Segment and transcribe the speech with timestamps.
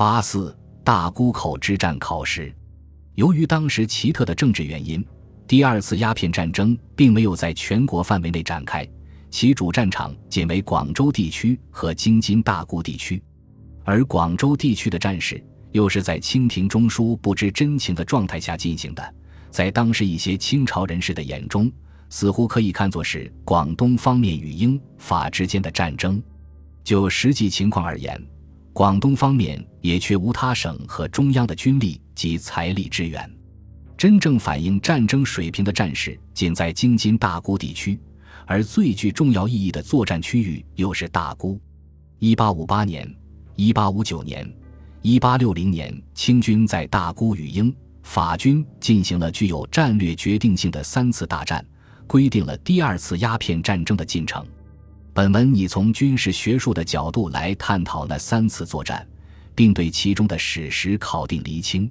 [0.00, 2.50] 八四大沽口之战考试，
[3.16, 5.04] 由于当时奇特的政治原因，
[5.46, 8.88] 第二次鸦片战争并没有在全国范围内展开，
[9.28, 13.22] 其主战场仅为广州地区和京津大沽地区，
[13.84, 19.14] 而广州地区的战事又是在清廷中枢不知真情的状态下进行的，
[19.50, 21.70] 在当时一些清朝人士的眼中。
[22.08, 26.22] 似乎可以看作是广东方面与英法之间的战争。
[26.82, 28.18] 就实际情况而言，
[28.72, 33.30] 广东方面也缺无他省和中央的军力及财力支援。
[33.96, 38.00] 真正反映战争水平的战事仅在京津大沽地区，
[38.46, 41.60] 而最具重要意义的作战区域又是大沽。
[42.18, 43.06] 一八五八年、
[43.56, 44.50] 一八五九年、
[45.02, 51.64] 一八六零年，清军在大沽与英法军进行了具有战略决定性的三次大战。
[52.06, 54.44] 规定了第二次鸦片战争的进程。
[55.12, 59.06] 本文拟从军事学术的角度来探讨那三次作战，
[59.54, 61.90] 并对其中的史实考定厘清。